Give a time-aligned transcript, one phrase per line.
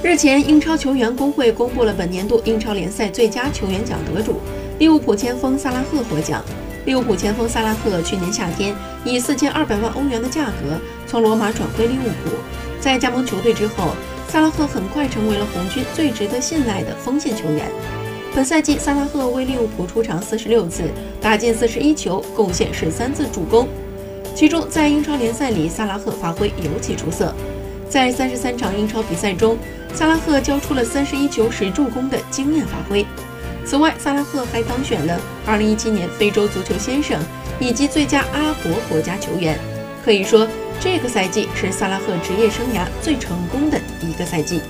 [0.00, 4.36] 日前，英超球员工会公布了本年度英超联赛最佳球员奖得主，
[4.78, 6.40] 利物浦前锋萨拉赫获奖。
[6.84, 8.72] 利物浦前锋萨拉赫去年夏天
[9.04, 12.30] 以四千二百万欧元的价格从罗马转会利物浦，
[12.80, 13.88] 在加盟球队之后，
[14.28, 17.68] 萨拉赫很快成为了红军最值得信赖的锋线球员。
[18.32, 20.84] 本赛季，萨拉赫为利物浦出场四十六次，
[21.20, 23.66] 打进四十一球，贡献十三次助攻。
[24.32, 27.34] 其中，在英超联赛里，萨拉赫发挥尤其出色。
[27.88, 29.56] 在三十三场英超比赛中，
[29.94, 33.04] 萨拉赫交出了三十一球十助攻的惊艳发挥。
[33.64, 37.20] 此外，萨拉赫还当选了二零一七年非洲足球先生
[37.58, 39.58] 以及最佳阿拉伯国家球员。
[40.04, 40.46] 可以说，
[40.80, 44.60] 这个赛季是萨拉赫职业生涯最成功的一个赛季。